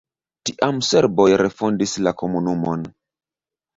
Tiam 0.49 0.79
serboj 0.87 1.27
refondis 1.43 1.93
la 2.07 2.15
komunumon. 2.23 2.89